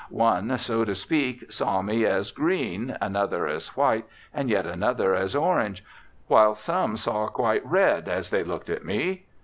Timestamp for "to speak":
0.83-1.51